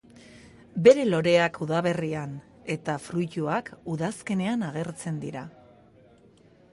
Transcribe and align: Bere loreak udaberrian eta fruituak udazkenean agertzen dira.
Bere 0.85 1.03
loreak 1.09 1.57
udaberrian 1.65 2.33
eta 2.77 2.95
fruituak 3.03 3.69
udazkenean 3.97 4.65
agertzen 4.71 5.21
dira. 5.27 5.45